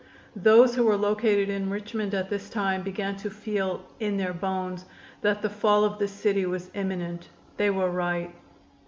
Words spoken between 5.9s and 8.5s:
the city was imminent. They were right.